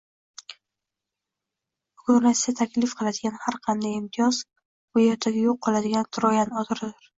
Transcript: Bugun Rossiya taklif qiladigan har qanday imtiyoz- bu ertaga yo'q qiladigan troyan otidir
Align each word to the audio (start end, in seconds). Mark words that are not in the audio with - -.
Bugun 2.03 2.17
Rossiya 2.23 2.55
taklif 2.61 2.97
qiladigan 3.03 3.37
har 3.45 3.59
qanday 3.69 3.95
imtiyoz- 3.99 4.41
bu 4.91 5.07
ertaga 5.13 5.47
yo'q 5.47 5.63
qiladigan 5.69 6.11
troyan 6.21 6.61
otidir 6.67 6.93